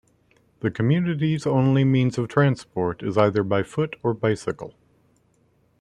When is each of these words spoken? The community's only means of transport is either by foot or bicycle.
The 0.61 0.71
community's 0.71 1.45
only 1.45 1.83
means 1.83 2.17
of 2.17 2.27
transport 2.27 3.03
is 3.03 3.19
either 3.19 3.43
by 3.43 3.61
foot 3.61 3.97
or 4.01 4.15
bicycle. 4.15 4.73